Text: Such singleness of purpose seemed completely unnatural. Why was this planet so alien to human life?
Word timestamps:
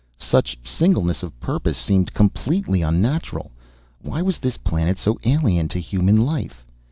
Such 0.17 0.57
singleness 0.63 1.21
of 1.21 1.39
purpose 1.39 1.77
seemed 1.77 2.15
completely 2.15 2.81
unnatural. 2.81 3.51
Why 4.01 4.23
was 4.23 4.39
this 4.39 4.57
planet 4.57 4.97
so 4.97 5.19
alien 5.25 5.67
to 5.67 5.79
human 5.79 6.25
life? 6.25 6.65